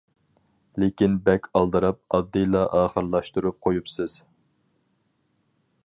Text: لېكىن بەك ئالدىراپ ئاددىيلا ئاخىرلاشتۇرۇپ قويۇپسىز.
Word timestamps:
لېكىن 0.83 1.17
بەك 1.27 1.45
ئالدىراپ 1.59 1.99
ئاددىيلا 2.17 2.63
ئاخىرلاشتۇرۇپ 2.79 3.61
قويۇپسىز. 3.67 4.19